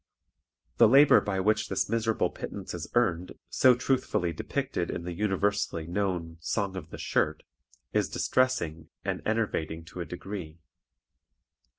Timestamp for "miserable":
1.87-2.31